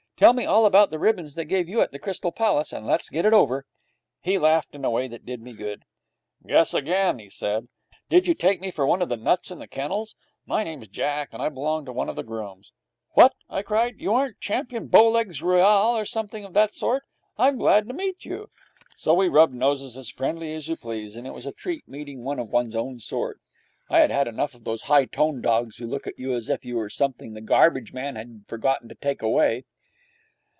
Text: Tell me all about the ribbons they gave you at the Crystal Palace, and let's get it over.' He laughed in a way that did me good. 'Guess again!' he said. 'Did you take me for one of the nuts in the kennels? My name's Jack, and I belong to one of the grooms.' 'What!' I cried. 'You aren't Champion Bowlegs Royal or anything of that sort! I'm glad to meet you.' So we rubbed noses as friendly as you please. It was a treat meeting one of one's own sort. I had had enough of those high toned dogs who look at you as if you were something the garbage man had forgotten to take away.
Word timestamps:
Tell 0.17 0.33
me 0.33 0.45
all 0.45 0.67
about 0.67 0.91
the 0.91 0.99
ribbons 0.99 1.33
they 1.33 1.45
gave 1.45 1.67
you 1.67 1.81
at 1.81 1.91
the 1.91 1.97
Crystal 1.97 2.31
Palace, 2.31 2.71
and 2.71 2.85
let's 2.85 3.09
get 3.09 3.25
it 3.25 3.33
over.' 3.33 3.65
He 4.21 4.37
laughed 4.37 4.75
in 4.75 4.85
a 4.85 4.89
way 4.91 5.07
that 5.07 5.25
did 5.25 5.41
me 5.41 5.51
good. 5.51 5.81
'Guess 6.45 6.75
again!' 6.75 7.17
he 7.17 7.27
said. 7.27 7.67
'Did 8.07 8.27
you 8.27 8.35
take 8.35 8.61
me 8.61 8.69
for 8.69 8.85
one 8.85 9.01
of 9.01 9.09
the 9.09 9.17
nuts 9.17 9.49
in 9.49 9.57
the 9.57 9.65
kennels? 9.67 10.15
My 10.45 10.63
name's 10.63 10.89
Jack, 10.89 11.29
and 11.31 11.41
I 11.41 11.49
belong 11.49 11.85
to 11.85 11.91
one 11.91 12.07
of 12.07 12.15
the 12.15 12.21
grooms.' 12.21 12.71
'What!' 13.13 13.33
I 13.49 13.63
cried. 13.63 13.95
'You 13.99 14.13
aren't 14.13 14.39
Champion 14.39 14.85
Bowlegs 14.89 15.41
Royal 15.41 15.97
or 15.97 16.05
anything 16.15 16.45
of 16.45 16.53
that 16.53 16.75
sort! 16.75 17.01
I'm 17.39 17.57
glad 17.57 17.87
to 17.87 17.93
meet 17.95 18.23
you.' 18.23 18.51
So 18.95 19.15
we 19.15 19.27
rubbed 19.27 19.55
noses 19.55 19.97
as 19.97 20.09
friendly 20.09 20.53
as 20.53 20.67
you 20.67 20.75
please. 20.75 21.15
It 21.15 21.23
was 21.31 21.47
a 21.47 21.51
treat 21.51 21.87
meeting 21.87 22.23
one 22.23 22.37
of 22.37 22.51
one's 22.51 22.75
own 22.75 22.99
sort. 22.99 23.39
I 23.89 24.01
had 24.01 24.11
had 24.11 24.27
enough 24.27 24.53
of 24.53 24.65
those 24.65 24.83
high 24.83 25.05
toned 25.05 25.41
dogs 25.41 25.77
who 25.77 25.87
look 25.87 26.05
at 26.05 26.19
you 26.19 26.35
as 26.35 26.47
if 26.47 26.63
you 26.63 26.75
were 26.75 26.91
something 26.91 27.33
the 27.33 27.41
garbage 27.41 27.91
man 27.91 28.15
had 28.17 28.43
forgotten 28.45 28.87
to 28.89 28.93
take 29.01 29.23
away. 29.23 29.63